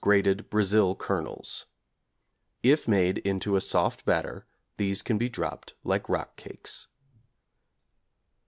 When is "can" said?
5.03-5.19